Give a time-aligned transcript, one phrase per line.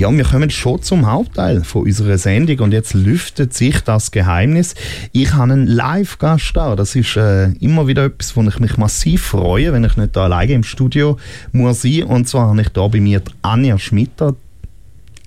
[0.00, 4.74] Ja, wir kommen schon zum Hauptteil von unserer Sendung und jetzt lüftet sich das Geheimnis.
[5.12, 6.74] Ich habe einen Live-Gast da.
[6.74, 10.24] Das ist äh, immer wieder etwas, wo ich mich massiv freue, wenn ich nicht da
[10.24, 11.18] alleine im Studio
[11.52, 12.04] muss sein.
[12.04, 14.36] Und zwar habe ich da bei mir Anja Schmitter.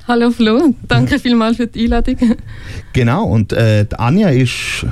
[0.07, 2.17] Hallo Flo, danke vielmals für die Einladung.
[2.93, 4.87] Genau, und äh, Anja ist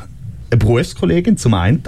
[0.51, 1.81] eine Berufskollegin zum einen.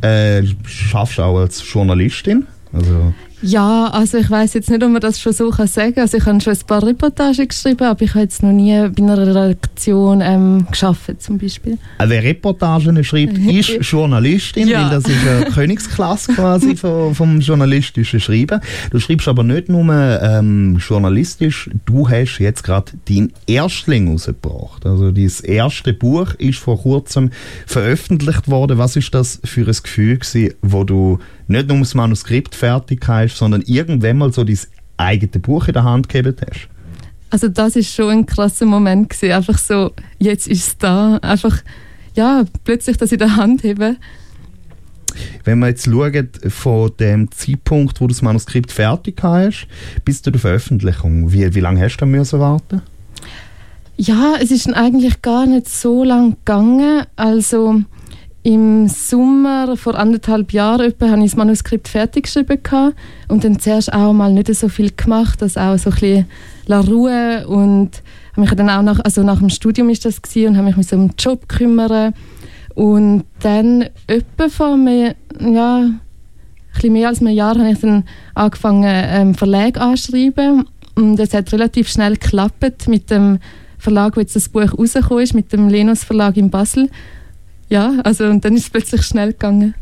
[0.00, 2.48] Äh, schaffst auch als Journalistin.
[2.72, 3.12] Also
[3.42, 6.02] ja, also ich weiß jetzt nicht, ob man das schon so kann sagen kann.
[6.02, 9.02] Also ich habe schon ein paar Reportagen geschrieben, aber ich habe jetzt noch nie bei
[9.02, 11.76] einer Redaktion ähm, geschafft, zum Beispiel.
[11.98, 14.82] Wer Reportagen schreibt, ist Journalistin, ja.
[14.82, 18.60] weil das ist eine Königsklasse quasi vom, vom journalistischen Schreiben.
[18.90, 19.82] Du schreibst aber nicht nur
[20.22, 24.86] ähm, journalistisch, du hast jetzt gerade dein Erstling rausgebracht.
[24.86, 27.30] Also dein erste Buch ist vor kurzem
[27.66, 28.78] veröffentlicht worden.
[28.78, 33.36] Was ist das für ein Gefühl gewesen, wo du nicht nur das Manuskript fertig hast,
[33.36, 34.58] sondern irgendwann mal so dein
[34.96, 36.68] eigenes Buch in der Hand gehabt hast?
[37.30, 39.32] Also das ist schon ein krasser Moment gewesen.
[39.32, 41.16] Einfach so, jetzt ist es da.
[41.22, 41.62] Einfach,
[42.14, 43.96] ja, plötzlich das in der Hand haben.
[45.44, 49.66] Wenn man jetzt schaut, von dem Zeitpunkt, wo du das Manuskript fertig hast,
[50.04, 52.82] bis zu der Veröffentlichung, wie, wie lange hast du müssen warten?
[53.96, 57.04] Ja, es ist eigentlich gar nicht so lang gegangen.
[57.16, 57.82] Also
[58.42, 62.58] im Sommer vor anderthalb Jahren etwa, habe ich das Manuskript fertig geschrieben
[63.28, 66.26] und dann zuerst auch mal nicht so viel gemacht, das auch so ein bisschen
[66.66, 70.48] la Ruhe und habe mich dann auch nach, also nach dem Studium ist das gewesen,
[70.48, 72.14] und habe mich so um den Job kümmern.
[72.74, 75.90] Und dann etwa vor mir, ja,
[76.82, 78.04] ein mehr als ein Jahr habe ich dann
[78.34, 83.38] angefangen ähm, Verlag anschreiben und es hat relativ schnell geklappt mit dem
[83.78, 86.88] Verlag, wo jetzt das Buch rausgekommen ist, mit dem Lenus Verlag in Basel
[87.72, 89.74] ja, also und dann ist es plötzlich schnell gegangen.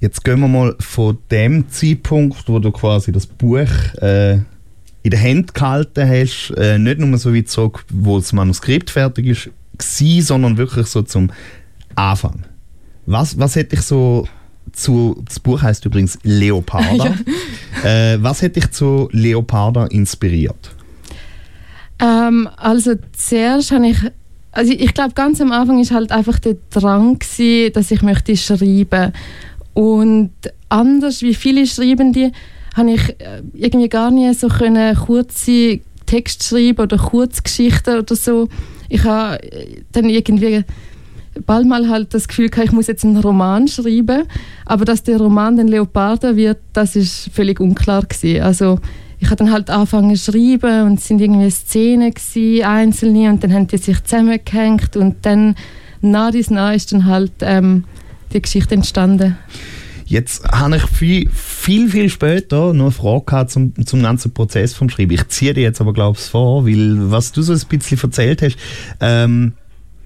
[0.00, 3.68] Jetzt gehen wir mal von dem Zeitpunkt, wo du quasi das Buch
[4.00, 4.38] äh,
[5.02, 9.26] in der Hand gehalten hast, äh, nicht nur so weit zurück, wo das Manuskript fertig
[9.26, 11.30] ist, war, sondern wirklich so zum
[11.96, 12.44] Anfang.
[13.04, 14.26] Was, was hätte ich so
[14.72, 17.14] zu, das Buch heißt übrigens Leoparda.
[17.84, 18.14] ja.
[18.14, 20.74] äh, was hätte dich zu Leoparda inspiriert?
[22.00, 23.98] Ähm, also zuerst habe ich
[24.52, 28.36] also ich glaube, ganz am Anfang ist halt einfach der Drang gewesen, dass ich möchte
[28.36, 29.12] schreiben
[29.74, 30.32] und
[30.68, 32.32] anders wie viele Schreibende
[32.76, 38.48] habe ich äh, irgendwie gar nicht so können kurze Text schreiben oder Kurzgeschichten oder so.
[38.88, 40.64] Ich habe äh, dann irgendwie
[41.46, 44.24] bald mal halt das Gefühl gehabt, ich muss jetzt einen Roman schreiben,
[44.66, 48.42] aber dass der Roman dann Leoparda wird, das ist völlig unklar gewesen.
[48.42, 48.78] Also
[49.22, 53.44] ich habe dann halt angefangen zu schreiben und es sind irgendwie Szenen gewesen, einzelne und
[53.44, 55.54] dann haben die sich zusammengehängt und dann
[56.00, 57.84] nach dies nach ist dann halt ähm,
[58.32, 59.38] die Geschichte entstanden.
[60.06, 64.90] Jetzt habe ich viel, viel, viel später noch eine Frage zum, zum ganzen Prozess vom
[64.90, 65.12] Schreiben.
[65.12, 68.42] Ich ziehe dir jetzt aber, glaube ich, vor, weil was du so ein bisschen erzählt
[68.42, 68.56] hast,
[69.00, 69.52] ähm,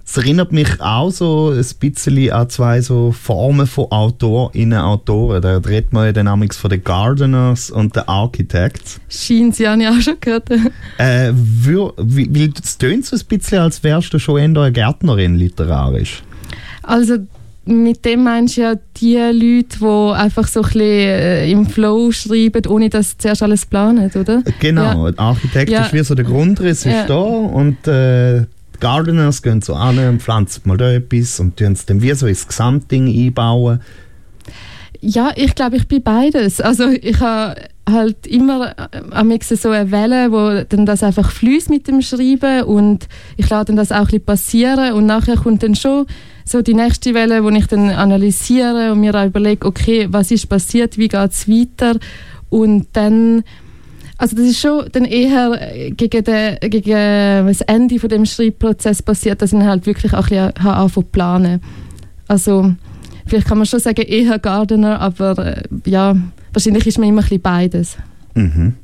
[0.09, 5.43] es erinnert mich auch so ein bisschen an zwei so Formen von AutorInnen, Autoren.
[5.43, 9.01] Da redet man ja dann von den Gardeners und den Architects.
[9.09, 10.49] Scheint ja, habe ich auch schon gehört.
[10.99, 16.23] Äh, weil es tönt so ein bisschen, als wärst du schon eher eine Gärtnerin literarisch.
[16.85, 17.17] Also
[17.65, 22.13] mit dem meinst du ja die Leute, die einfach so ein bisschen äh, im Flow
[22.13, 24.45] schreiben, ohne dass sie zuerst alles planen, oder?
[24.61, 25.15] Genau, ja.
[25.17, 25.85] Architekt ja.
[25.85, 27.01] ist wie so der Grundriss ja.
[27.01, 28.47] ist da und äh,
[28.77, 32.13] die Gardeners gehen so an und pflanzen mal da etwas und tun es dann wie
[32.15, 33.81] so ins Gesamtding einbauen.
[35.01, 36.61] Ja, ich glaube, ich bin beides.
[36.61, 37.57] Also ich habe
[37.89, 42.65] halt immer äh, am so eine Welle, wo dann das einfach fließt mit dem Schreiben
[42.65, 46.07] und ich lasse dann das auch ein bisschen passieren und nachher kommt dann schon
[46.45, 50.49] so die nächste Welle, wo ich dann analysiere und mir auch überlege, okay, was ist
[50.49, 51.99] passiert, wie geht es weiter
[52.49, 53.43] und dann
[54.19, 59.03] also das ist schon dann eher äh, gegen, den, gegen das Ende von dem Schreibprozess
[59.03, 61.61] passiert, dass ich halt wirklich auch ein bisschen anfangen planen.
[62.29, 62.75] Also
[63.27, 66.17] vielleicht kann man schon sagen eher Gardener, aber äh, ja,
[66.53, 67.97] wahrscheinlich ist man immer ein bisschen beides.
[68.35, 68.75] Mhm.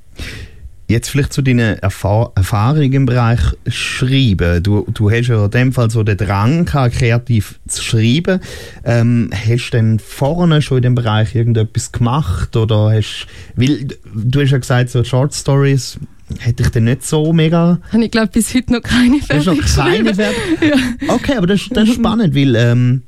[0.93, 4.63] Jetzt vielleicht zu deinen Erfahr Erfahrungen im Bereich Schreiben.
[4.63, 8.41] Du, du hast ja in dem Fall so den Drang gehabt, kreativ zu schreiben.
[8.85, 12.55] Ähm, hast du denn vorne schon in dem Bereich irgendetwas gemacht?
[12.57, 15.99] Oder hast, weil, du hast ja gesagt, so Short Stories
[16.41, 17.81] hätte ich denn nicht so mega...
[17.99, 20.37] Ich glaube, bis heute noch keine fertig noch keine fertig?
[20.61, 20.77] ja.
[21.09, 22.55] Okay, aber das, das ist spannend, weil...
[22.55, 23.03] Ähm,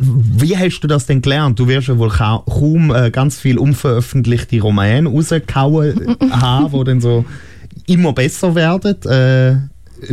[0.00, 1.58] wie hast du das denn gelernt?
[1.58, 7.24] Du wirst ja wohl kaum äh, ganz viel unveröffentlichte Romane rausgehauen haben, die dann so
[7.86, 9.02] immer besser werden.
[9.04, 9.56] Äh,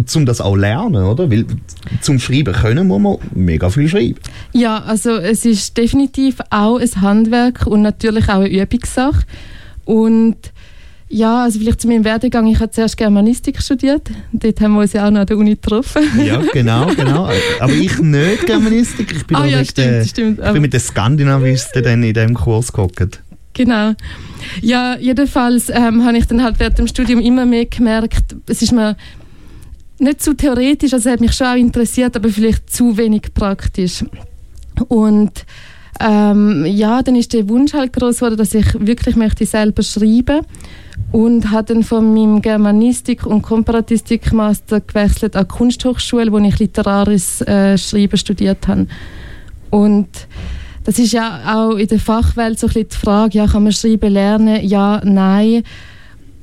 [0.06, 1.30] zum das auch lernen, oder?
[1.30, 1.46] Weil
[2.02, 4.16] zum Schreiben können muss man mega viel schreiben.
[4.52, 9.26] Ja, also es ist definitiv auch ein Handwerk und natürlich auch eine Übungssache.
[9.86, 10.38] Und
[11.16, 12.46] ja, also vielleicht zu meinem Werdegang.
[12.48, 14.10] Ich habe zuerst Germanistik studiert.
[14.34, 16.04] Dort haben wir uns ja auch noch an der Uni getroffen.
[16.22, 17.30] Ja, genau, genau.
[17.62, 19.14] Aber ich nicht Germanistik.
[19.16, 20.40] Ich bin, ah, ja, stimmt, der, stimmt.
[20.46, 23.22] Ich bin mit den Skandinavisten dann in diesem Kurs geguckt.
[23.54, 23.94] Genau.
[24.62, 28.74] Ja, jedenfalls ähm, habe ich dann halt während dem Studium immer mehr gemerkt, es ist
[28.74, 28.98] mir
[29.98, 34.04] nicht zu theoretisch, also es hat mich schon auch interessiert, aber vielleicht zu wenig praktisch.
[34.90, 35.46] Und
[36.02, 40.42] ähm, ja, dann ist der Wunsch halt groß geworden, dass ich wirklich möchte selber schreiben
[41.12, 47.42] und habe dann von meinem Germanistik- und Komparatistik-Master gewechselt an die Kunsthochschule, wo ich literarisches
[47.42, 48.88] äh, Schreiben studiert habe.
[49.69, 50.09] Und
[50.83, 53.71] das ist ja auch in der Fachwelt so ein bisschen die Frage, ja, kann man
[53.71, 54.63] schreiben lernen?
[54.65, 55.63] Ja, nein.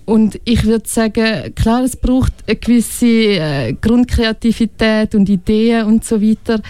[0.04, 6.20] Und ich würde sagen, klar, es braucht eine gewisse äh, Grundkreativität und Ideen und so
[6.20, 6.60] weiter.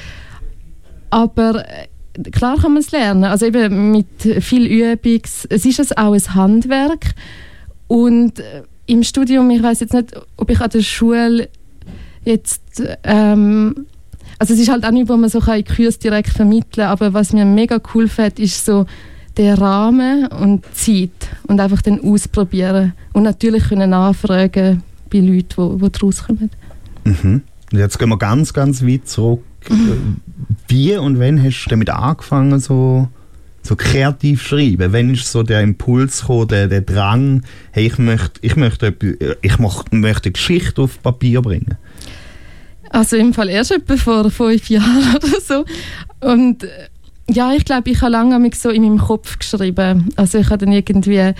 [1.08, 3.24] Aber äh, klar kann man es lernen.
[3.24, 4.06] Also eben mit
[4.40, 5.22] viel Übung.
[5.48, 7.14] Es ist auch ein Handwerk.
[7.92, 11.48] Und äh, im Studium, ich weiß jetzt nicht, ob ich an der Schule
[12.24, 13.86] jetzt ähm,
[14.38, 17.12] also es ist halt auch nicht, wo man so in Kurs direkt vermitteln kann, aber
[17.12, 18.86] was mir mega cool fällt, ist so
[19.36, 21.10] der Rahmen und Zeit
[21.46, 26.50] und einfach dann ausprobieren und natürlich können nachfragen bei Leuten, die, die daraus kommen.
[27.04, 27.42] Mhm.
[27.72, 29.42] Jetzt gehen wir ganz, ganz weit zurück.
[29.68, 30.16] Mhm.
[30.66, 33.08] Wie und wann hast du damit angefangen, so,
[33.62, 34.92] so kreativ schreiben?
[34.92, 38.94] Wann ist so der Impuls gekommen, der, der Drang, hey, ich möchte, ich möchte,
[39.40, 41.76] ich möchte eine Geschichte auf Papier bringen?
[42.90, 45.64] Also im Fall erst etwa vor fünf Jahren oder so.
[46.20, 46.68] Und äh,
[47.30, 50.10] ja, ich glaube, ich habe lange so in meinem Kopf geschrieben.
[50.16, 51.32] Also ich habe dann irgendwie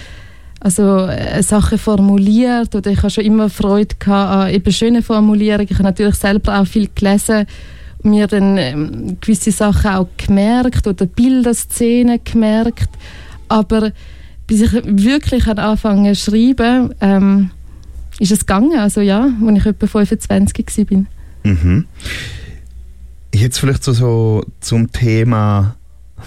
[0.61, 5.67] also äh, Sachen formuliert oder ich habe schon immer Freude gehabt an eben schönen Formulierungen.
[5.69, 7.47] Ich habe natürlich selber auch viel gelesen
[8.05, 12.89] mir dann ähm, gewisse Sachen auch gemerkt oder Bilderszenen gemerkt.
[13.49, 13.93] Aber
[14.47, 17.51] bis ich wirklich angefangen zu schreiben, ähm,
[18.19, 18.79] ist es gegangen.
[18.79, 21.05] Also ja, als ich etwa 25 war.
[21.45, 21.87] Mhm.
[23.35, 25.77] Jetzt vielleicht so, so zum Thema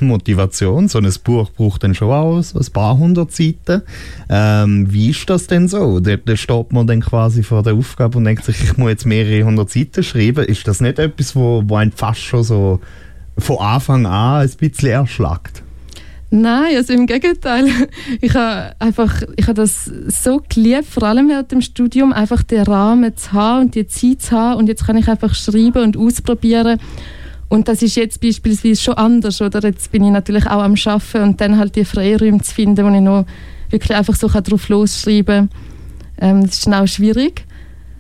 [0.02, 0.88] Motivation.
[0.88, 3.82] So ein Buch braucht dann schon auch ein paar hundert Seiten.
[4.30, 6.00] Ähm, wie ist das denn so?
[6.00, 9.06] Da, da steht man dann quasi vor der Aufgabe und denkt sich, ich muss jetzt
[9.06, 10.46] mehrere hundert Seiten schreiben.
[10.46, 12.80] Ist das nicht etwas, wo, wo einen fast schon so
[13.38, 15.64] von Anfang an ein bisschen erschlagt?
[16.32, 17.68] Nein, also im Gegenteil.
[18.22, 22.64] Ich habe einfach, ich habe das so geliebt, vor allem während dem Studium, einfach den
[22.64, 25.98] Rahmen zu haben und die Zeit zu haben und jetzt kann ich einfach schreiben und
[25.98, 26.80] ausprobieren.
[27.48, 29.62] Und das ist jetzt beispielsweise schon anders, oder?
[29.64, 32.94] Jetzt bin ich natürlich auch am Arbeiten und dann halt die Freiräume zu finden, wo
[32.94, 33.26] ich noch
[33.70, 35.50] wirklich einfach so drauf losschreiben
[36.18, 36.38] kann.
[36.38, 37.46] Ähm, das ist dann auch schwierig.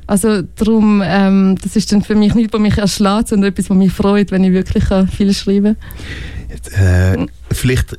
[0.07, 3.77] Also darum, ähm, das ist dann für mich nicht, was mich erschlägt, sondern etwas, was
[3.77, 5.75] mich freut, wenn ich wirklich viel schreiben
[6.74, 7.27] kann.
[7.27, 7.98] Äh, vielleicht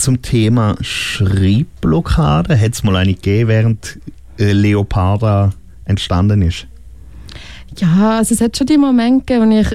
[0.00, 2.58] zum Thema Schreibblockade?
[2.58, 3.98] Hat es mal eine gegeben, während
[4.38, 5.52] äh, Leoparda
[5.84, 6.66] entstanden ist?
[7.76, 9.68] Ja, also es hat schon die Momente gegeben, wo ich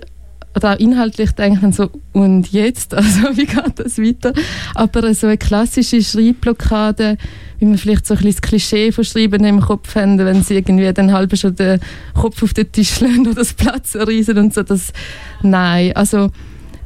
[0.56, 2.94] oder auch inhaltlich denke so, und jetzt?
[3.06, 4.34] Also wie geht das weiter?
[4.74, 7.18] Aber so eine klassische Schreibblockade,
[7.60, 10.56] wie man vielleicht so ein bisschen das Klischee von Schreiben im Kopf haben, wenn sie
[10.56, 11.80] irgendwie dann halb schon den
[12.14, 14.94] Kopf auf den Tisch legen oder das Platz erreisen und so, das,
[15.42, 16.32] nein, also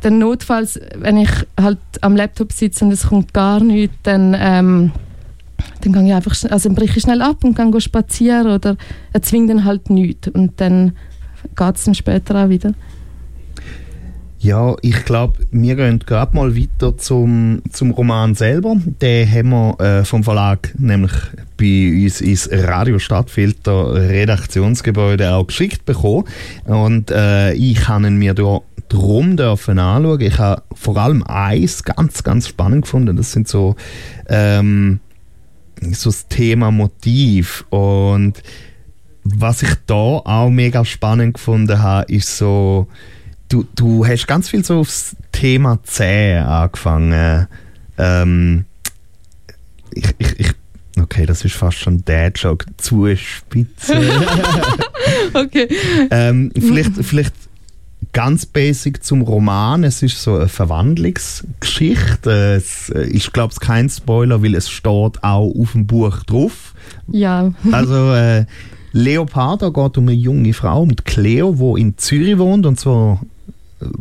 [0.02, 1.30] dann notfalls, wenn ich
[1.60, 4.92] halt am Laptop sitze und es kommt gar nichts, dann, ähm,
[5.82, 8.78] dann gehe ich einfach, also breche ich schnell ab und gehe spazieren oder
[9.14, 10.94] erzwinge dann halt nichts und dann
[11.56, 12.74] geht es dann später auch wieder.
[14.42, 18.78] Ja, ich glaube, wir gehen gerade mal weiter zum, zum Roman selber.
[19.02, 21.12] Den haben wir äh, vom Verlag nämlich
[21.58, 26.24] bei uns ins Radio Stadtfilter Redaktionsgebäude auch geschickt bekommen.
[26.64, 30.22] Und äh, ich habe ihn mir da drum dürfen anschauen.
[30.22, 33.18] Ich habe vor allem eins ganz, ganz spannend gefunden.
[33.18, 33.76] Das sind so,
[34.30, 35.02] ähm,
[35.82, 37.66] so das Thema Motiv.
[37.72, 38.42] Und
[39.26, 42.88] was ich da auch mega spannend gefunden habe, ist so,
[43.50, 47.48] du, du hast ganz viel so aufs Thema Zäh angefangen.
[47.98, 48.66] Ähm,
[49.92, 50.52] ich, ich, ich,
[51.00, 54.00] okay, das ist fast schon Dad-Joke, Zuspitze.
[55.34, 55.68] okay.
[56.12, 57.34] Ähm, vielleicht, vielleicht
[58.14, 59.84] ganz basic zum Roman.
[59.84, 62.56] Es ist so eine Verwandlungsgeschichte.
[62.56, 66.74] Es ist, glaube ich, kein Spoiler, weil es steht auch auf dem Buch drauf.
[67.08, 67.52] Ja.
[67.72, 68.46] Also, äh,
[68.92, 73.22] Leoparda geht um eine junge Frau, mit Cleo, die in Zürich wohnt und zwar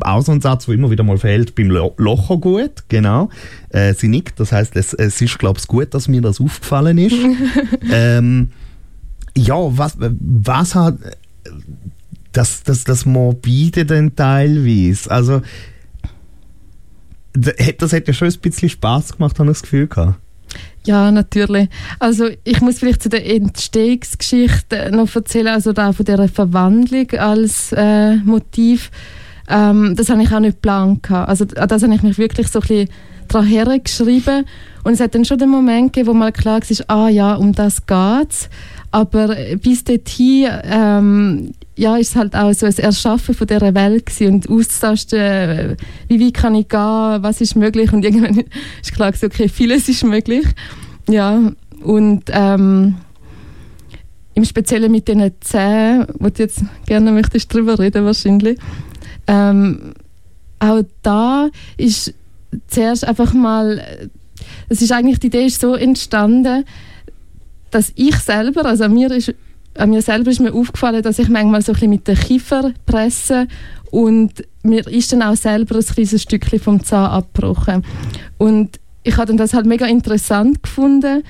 [0.01, 3.29] auch so ein Satz, der immer wieder mal fehlt, beim Lo Locher gut, genau.
[3.71, 6.99] Äh, sie nickt, das heißt, es, es ist, glaube ich, gut, dass mir das aufgefallen
[6.99, 7.17] ist.
[7.93, 8.51] ähm,
[9.37, 10.99] ja, was, was hat
[12.33, 15.11] das, das, das Morbide dann teilweise.
[15.11, 15.43] Also,
[17.33, 20.19] das hätte schon ein bisschen Spaß gemacht, habe ich das Gefühl gehabt.
[20.87, 21.69] Ja, natürlich.
[21.99, 27.73] Also ich muss vielleicht zu der Entstehungsgeschichte noch erzählen, also da von der Verwandlung als
[27.73, 28.91] äh, Motiv.
[29.49, 31.11] Ähm, das habe ich auch nicht geplant.
[31.11, 32.89] Also das habe ich mich wirklich so ein bisschen
[33.29, 34.45] daran hergeschrieben.
[34.85, 37.53] Und es hat dann schon den Moment gegeben, wo mal klar war, ah ja, um
[37.53, 38.49] das geht's.
[38.91, 44.35] Aber bis dorthin ähm, ja, ist halt auch so ein Erschaffen von dieser Welt gewesen
[44.35, 45.77] und auszutasten,
[46.09, 48.45] wie weit kann ich gehen, was ist möglich und irgendwann
[48.83, 50.47] ist klar gewesen, okay, vieles ist möglich.
[51.09, 51.53] Ja,
[51.83, 52.97] und ähm,
[54.35, 58.59] im Speziellen mit diesen Zähnen, wo du jetzt gerne möchtest drüber reden wahrscheinlich,
[59.29, 59.95] ähm,
[60.59, 62.15] auch da ist
[62.67, 64.11] zuerst einfach mal,
[64.69, 66.65] es ist eigentlich, die Idee ist so entstanden,
[67.71, 69.35] dass ich selber, also mir ist
[69.77, 72.73] an mir selber ist mir aufgefallen, dass ich manchmal so ein bisschen mit den Kiefer
[72.85, 73.47] presse
[73.93, 74.33] und
[74.63, 77.85] mir ist dann auch selber ein kleines Stückchen vom Zahn abgebrochen.
[78.39, 81.23] Und ich habe das halt mega interessant gefunden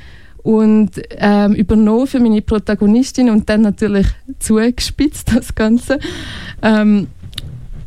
[0.43, 4.07] und ähm, übernommen für meine Protagonistin und dann natürlich
[4.39, 5.99] zugespitzt das Ganze.
[6.63, 7.09] Ähm,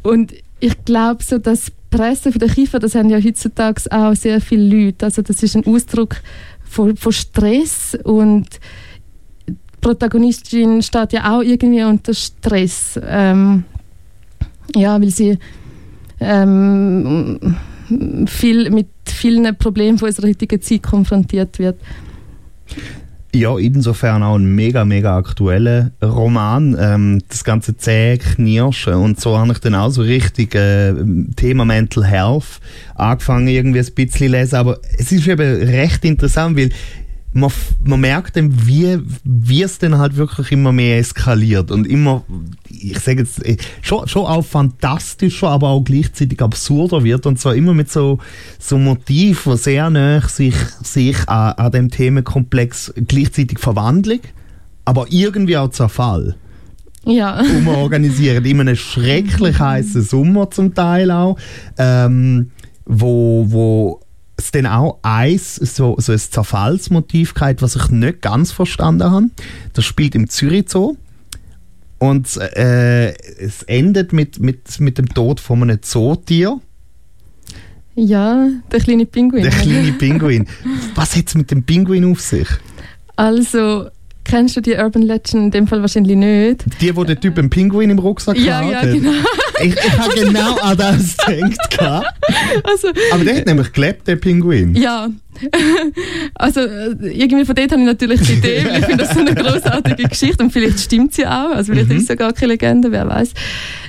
[0.03, 4.39] und ich glaube so, das Pressen von der Kiefer, das haben ja heutzutage auch sehr
[4.39, 5.05] viele Leute.
[5.05, 6.21] Also das ist ein Ausdruck
[6.63, 8.47] von, von Stress und
[9.47, 12.99] die Protagonistin steht ja auch irgendwie unter Stress.
[13.03, 13.65] Ähm,
[14.75, 15.37] ja, weil sie
[16.19, 17.57] ähm,
[18.27, 21.77] viel, mit vielen Problemen von unserer heutigen Zeit konfrontiert wird.
[23.33, 26.75] Ja, insofern auch ein mega, mega aktueller Roman.
[26.77, 30.93] Ähm, das ganze zäh Knirschen und so habe ich dann auch so richtig äh,
[31.37, 32.59] Thema Mental Health
[32.95, 36.71] angefangen irgendwie ein bisschen lesen, aber es ist eben recht interessant, weil
[37.33, 37.51] man,
[37.83, 42.23] man merkt dann, wie, wie es dann halt wirklich immer mehr eskaliert und immer,
[42.69, 47.55] ich sage jetzt, äh, schon, schon auch fantastischer, aber auch gleichzeitig absurder wird und zwar
[47.55, 48.19] immer mit so,
[48.59, 54.19] so Motiven, sehr nah sich, sich an, an dem Themenkomplex gleichzeitig Verwandlung,
[54.83, 56.35] aber irgendwie auch Zerfall.
[57.05, 57.41] Ja.
[57.57, 58.45] umorganisieren.
[58.45, 61.37] In einem schrecklich heißen Sommer zum Teil auch,
[61.77, 62.51] ähm,
[62.85, 64.00] wo, wo
[64.41, 69.29] es dann auch eins, so, so ein Zerfallsmotiv gehabt, was ich nicht ganz verstanden habe.
[69.73, 70.97] Das spielt im Zürich Zoo.
[71.97, 76.59] Und äh, es endet mit, mit, mit dem Tod von einem Zootier.
[77.95, 79.43] Ja, der kleine Pinguin.
[79.43, 80.47] Der kleine Pinguin.
[80.95, 82.47] Was hat es mit dem Pinguin auf sich?
[83.17, 83.89] Also,
[84.23, 85.33] kennst du die Urban Legend?
[85.35, 86.65] In dem Fall wahrscheinlich nicht.
[86.81, 88.71] Die, wo der Typ einen Pinguin im Rucksack ja, hat?
[88.71, 89.11] Ja, genau.
[89.61, 92.07] Ich, ich habe genau an das gedacht.
[92.63, 94.75] Also, Aber der hat nämlich gelebt, der Pinguin.
[94.75, 95.09] Ja.
[96.35, 99.33] Also irgendwie von dort habe ich natürlich die Idee, weil ich finde das so eine
[99.33, 101.97] großartige Geschichte und vielleicht stimmt sie auch, also vielleicht mhm.
[101.97, 103.33] ist es ja gar keine Legende, wer weiß.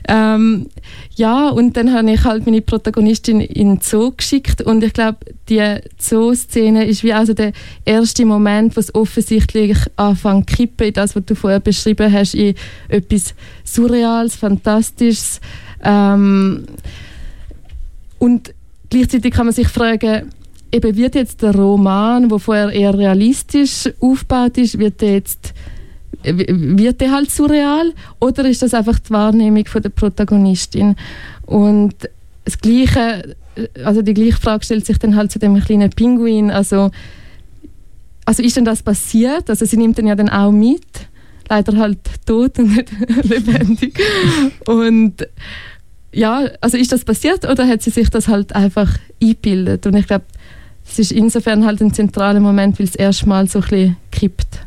[0.08, 0.66] Ähm,
[1.14, 5.18] ja, und dann habe ich halt meine Protagonistin in den Zoo geschickt und ich glaube,
[5.48, 7.52] die Zoo-Szene ist wie also der
[7.84, 12.54] erste Moment, wo es offensichtlich anfängt kippen, in das, was du vorher beschrieben hast, in
[12.88, 15.40] etwas Surreales, Fantastisches.
[15.82, 16.66] Ähm,
[18.18, 18.54] und
[18.90, 20.30] gleichzeitig kann man sich fragen,
[20.70, 25.54] eben wird jetzt der Roman, wo vorher eher realistisch aufgebaut ist, wird der jetzt
[26.24, 27.92] wird der halt surreal?
[28.20, 30.94] Oder ist das einfach die Wahrnehmung von der Protagonistin?
[31.46, 31.94] Und
[32.44, 33.34] das gleiche
[33.84, 36.50] also die gleiche Frage stellt sich dann halt zu dem kleinen Pinguin.
[36.50, 36.90] Also
[38.24, 39.50] also ist denn das passiert?
[39.50, 40.86] Also sie nimmt den ja dann auch mit
[41.52, 42.90] leider halt tot und nicht
[43.24, 43.98] lebendig
[44.66, 45.28] und
[46.12, 50.06] ja also ist das passiert oder hat sie sich das halt einfach eingebildet und ich
[50.06, 50.24] glaube
[50.84, 54.66] es ist insofern halt ein zentraler Moment, weil es erstmal so ein bisschen kippt.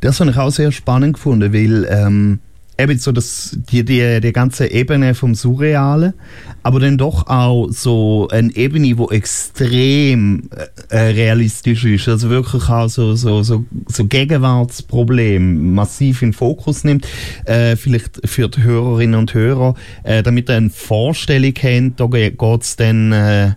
[0.00, 2.40] Das habe ich auch sehr spannend gefunden, weil ähm,
[2.78, 6.14] eben so das, die, die, die ganze Ebene vom Surrealen,
[6.62, 10.48] aber dann doch auch so eine Ebene, die extrem
[10.88, 17.06] äh, realistisch ist, also wirklich auch so, so, so, so Gegenwartsproblem massiv in Fokus nimmt,
[17.44, 22.40] äh, vielleicht für die Hörerinnen und Hörer, äh, damit ihr eine Vorstellung habt, da geht
[22.62, 23.52] es dann äh,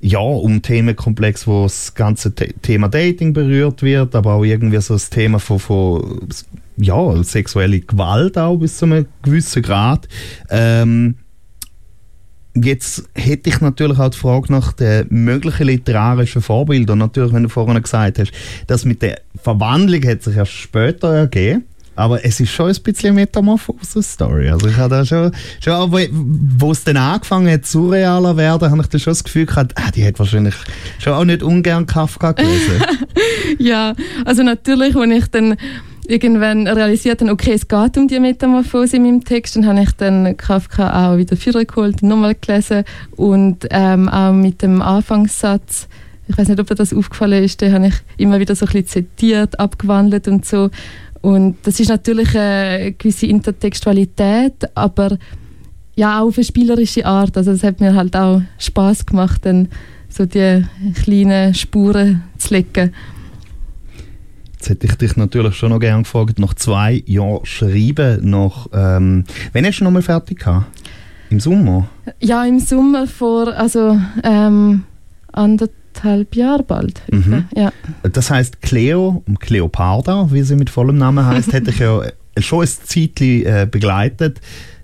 [0.00, 4.94] ja, um Themenkomplex, wo das ganze The Thema Dating berührt wird, aber auch irgendwie so
[4.94, 6.20] das Thema von, von
[6.76, 10.08] ja, sexuelle Gewalt auch bis zu einem gewissen Grad.
[10.50, 11.16] Ähm,
[12.54, 16.98] jetzt hätte ich natürlich auch die Frage nach den möglichen literarischen Vorbildern.
[16.98, 18.32] Natürlich, wenn du vorhin gesagt hast,
[18.68, 21.64] dass mit der Verwandlung hat sich erst später ergeben.
[21.98, 24.50] Aber es ist schon ein bisschen Metamorphose-Story.
[24.50, 25.98] Also ich habe da schon, schon wo,
[26.58, 29.90] wo es dann angefangen hat, surrealer werden, habe ich dann schon das Gefühl gehabt, ah,
[29.90, 30.54] die hat wahrscheinlich
[31.00, 32.80] schon auch nicht ungern Kafka gelesen.
[33.58, 35.56] ja, also natürlich, wenn ich dann
[36.06, 39.90] irgendwann realisiert dann, okay, es geht um die Metamorphose in meinem Text, dann habe ich
[39.92, 42.84] dann Kafka auch wieder vorgeholt und nochmal gelesen
[43.16, 45.88] und ähm, auch mit dem Anfangssatz,
[46.28, 48.72] ich weiß nicht, ob dir das aufgefallen ist, den habe ich immer wieder so ein
[48.72, 50.70] bisschen zitiert, abgewandelt und so
[51.20, 55.18] und das ist natürlich eine gewisse Intertextualität, aber
[55.96, 59.68] ja auch auf eine spielerische Art, also es hat mir halt auch Spaß gemacht, dann
[60.08, 60.64] so die
[61.02, 62.94] kleinen Spuren zu legen.
[64.52, 69.24] Jetzt hätte ich dich natürlich schon noch gerne gefragt, nach zwei Jahren Schreiben, nach, ähm,
[69.52, 70.66] wann hast du nochmal fertig gehabt?
[71.30, 71.88] Im Sommer?
[72.20, 74.84] Ja, im Sommer vor, also ähm,
[75.32, 75.72] anderthalb
[76.04, 77.02] Jahren bald.
[77.10, 77.44] Mhm.
[77.54, 77.72] Ja.
[78.02, 82.02] Das heißt Cleo, Cleoparda, wie sie mit vollem Namen heißt, hätte ich ja
[82.38, 84.40] schon ein Zeitchen äh, begleitet.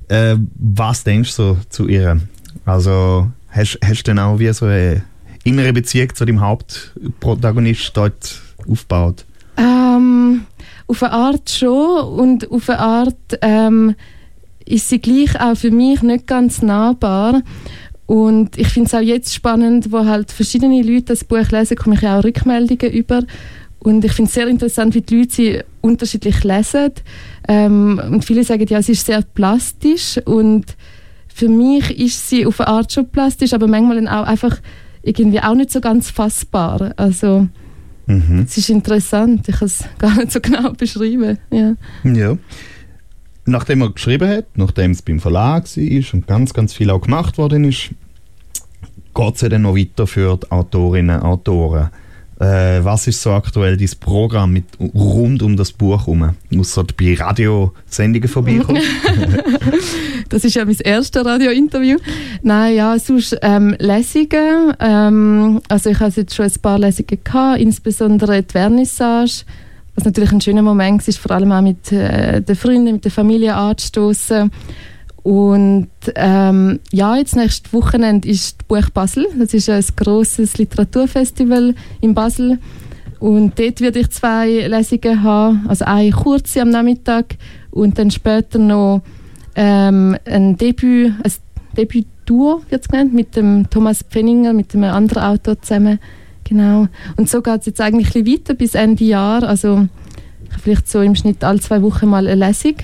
[0.09, 2.21] Äh, was denkst du zu ihr?
[2.65, 5.03] Also hast, hast du denn auch wie so eine
[5.45, 9.25] innere Beziehung zu dem Hauptprotagonist dort aufgebaut?
[9.57, 10.43] Ähm,
[10.87, 13.95] auf eine Art schon und auf eine Art ähm,
[14.67, 17.43] ist sie gleich auch für mich nicht ganz nahbar.
[18.07, 21.97] Und ich finde es auch jetzt spannend, wo halt verschiedene Leute das Buch lesen, komme
[21.97, 23.23] ich auch Rückmeldungen über.
[23.79, 26.93] Und ich finde es sehr interessant, wie die Leute sie unterschiedlich lesen.
[27.49, 30.19] Ähm, und viele sagen, ja, es ist sehr plastisch.
[30.25, 30.77] Und
[31.29, 34.59] für mich ist sie auf eine Art schon plastisch, aber manchmal dann auch einfach
[35.03, 36.93] irgendwie auch nicht so ganz fassbar.
[36.97, 37.49] Also
[38.07, 38.45] Mhm.
[38.47, 41.39] Es ist interessant, ich kann es gar nicht so genau beschreiben.
[41.51, 41.75] Ja.
[42.05, 42.37] ja.
[43.47, 47.37] Nachdem er geschrieben hat, nachdem es beim Verlag war und ganz, ganz viel auch gemacht
[47.37, 47.91] worden ist,
[49.15, 51.91] geht es ja dann noch weiter für die Autorinnen und Autoren.
[52.41, 56.31] Äh, was ist so aktuell dein Programm mit, rund um das Buch herum?
[56.51, 58.83] Dort bei Radiosendungen vorbeikommen?
[60.29, 61.99] das ist ja mein erstes Radiointerview.
[62.43, 64.75] Nein, ja, sonst ähm, Lesungen.
[64.81, 69.45] Ähm, also ich hatte jetzt schon ein paar Lesungen gehabt, insbesondere die Vernissage,
[69.95, 73.13] was natürlich ein schöner Moment ist, vor allem auch mit äh, den Freunden, mit der
[73.13, 74.51] Familie anzustoßen.
[75.23, 79.27] Und ähm, ja, jetzt nächstes Wochenende ist die Buch Basel.
[79.39, 82.59] Das ist ein grosses Literaturfestival in Basel.
[83.21, 85.65] Und dort werde ich zwei Lesungen haben.
[85.67, 87.37] Also eine kurze am Nachmittag
[87.71, 89.01] und dann später noch
[89.55, 91.33] ähm, ein Debüt, ein
[91.77, 96.01] Debüt-Duo wird es genannt, mit dem Thomas Pfenninger, mit einem anderen Autor zusammen.
[96.45, 96.89] Genau.
[97.17, 99.43] Und so geht es jetzt eigentlich ein weiter bis Ende Jahr.
[99.43, 99.89] Also
[100.63, 102.77] vielleicht so im Schnitt alle zwei Wochen mal eine Lesung.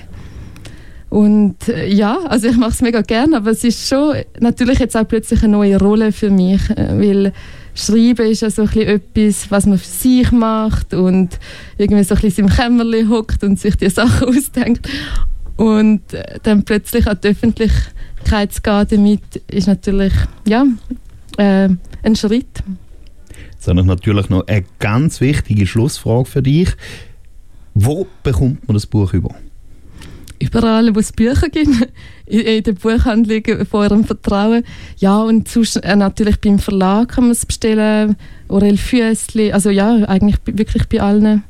[1.09, 4.95] Und äh, ja, also ich mache es mega gerne, aber es ist schon natürlich jetzt
[4.95, 7.33] auch plötzlich eine neue Rolle für mich, äh, weil
[7.75, 11.37] Schreiben ist ja so ein bisschen etwas, was man für sich macht und
[11.77, 14.87] irgendwie so ein bisschen im Kämmerchen hockt und sich die Sachen ausdenkt.
[15.57, 20.13] Und äh, dann plötzlich an die Öffentlichkeit zu gehen damit, ist natürlich
[20.47, 20.65] ja,
[21.37, 21.69] äh,
[22.03, 22.63] ein Schritt.
[23.61, 26.69] Ich natürlich noch eine ganz wichtige Schlussfrage für dich.
[27.73, 29.35] Wo bekommt man das Buch über?
[30.41, 31.87] überall, wo es Bücher gibt,
[32.25, 34.63] in den Buchhandlungen von eurem Vertrauen.
[34.97, 38.15] Ja, und sonst äh, natürlich beim Verlag kann man es bestellen,
[38.49, 41.43] Aurel Füssli, also ja, eigentlich wirklich bei allen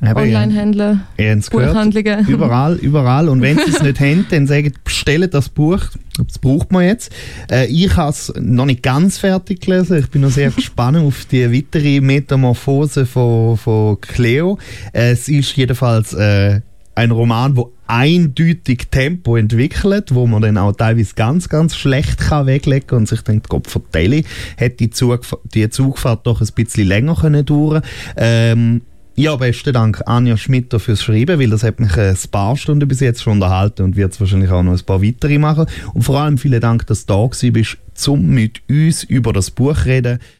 [0.00, 1.02] Online-Händlern,
[1.50, 2.26] Buchhandlungen.
[2.28, 3.28] Überall, überall.
[3.28, 5.80] Und wenn sie es nicht haben, dann sagen bestellt das Buch.
[6.18, 7.12] Das braucht man jetzt.
[7.50, 9.98] Äh, ich habe es noch nicht ganz fertig gelesen.
[9.98, 14.58] Ich bin noch sehr gespannt auf die weitere Metamorphose von, von Cleo.
[14.92, 16.60] Äh, es ist jedenfalls äh,
[16.94, 22.46] ein Roman, wo eindeutig Tempo entwickelt, wo man dann auch teilweise ganz, ganz schlecht kann
[22.46, 24.22] weglegen und sich denkt, Gott vertelle,
[24.56, 25.20] hätte die, Zug,
[25.54, 27.82] die Zugfahrt doch ein bisschen länger können dauern
[28.16, 28.82] ähm,
[29.18, 33.00] ja, besten Dank Anja Schmitter fürs Schreiben, weil das hat mich ein paar Stunden bis
[33.00, 35.64] jetzt schon unterhalten und wird es wahrscheinlich auch noch ein paar weitere machen.
[35.94, 39.74] Und vor allem vielen Dank, dass du da bist, um mit uns über das Buch
[39.74, 40.18] zu reden.